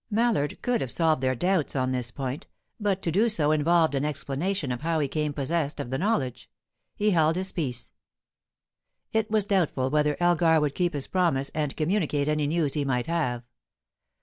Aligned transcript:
Mallard 0.09 0.59
could 0.63 0.81
have 0.81 0.89
solved 0.89 1.21
their 1.21 1.35
doubts 1.35 1.75
on 1.75 1.91
this 1.91 2.09
point, 2.09 2.47
but 2.79 3.03
to 3.03 3.11
do 3.11 3.29
so 3.29 3.51
involved 3.51 3.93
an 3.93 4.03
explanation 4.03 4.71
of 4.71 4.81
how 4.81 4.97
he 4.99 5.07
came 5.07 5.31
possessed 5.31 5.79
of 5.79 5.91
the 5.91 5.99
knowledge; 5.99 6.49
he 6.95 7.11
held 7.11 7.35
his 7.35 7.51
peace. 7.51 7.91
It 9.11 9.29
was 9.29 9.45
doubtful 9.45 9.91
whether 9.91 10.17
Elgar 10.19 10.59
would 10.59 10.73
keep 10.73 10.93
his 10.95 11.05
promise 11.05 11.51
and 11.53 11.77
communicate 11.77 12.27
any 12.27 12.47
news 12.47 12.73
he 12.73 12.83
might 12.83 13.05
have. 13.05 13.43